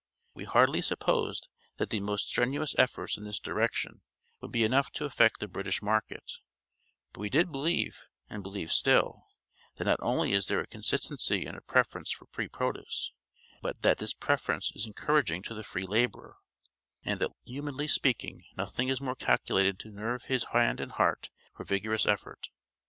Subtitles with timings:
[0.33, 1.47] We hardly supposed
[1.77, 4.01] that the most strenuous efforts in this direction
[4.39, 6.23] would be enough to affect the British market;
[7.13, 9.25] but we did believe, and believe still,
[9.75, 13.11] that not only is there a consistency in a preference for free produce,
[13.61, 16.37] but that this preference is encouraging to the free laborer,
[17.05, 21.63] and that humanly speaking nothing is more calculated to nerve his hand and heart for
[21.63, 22.49] vigorous effort.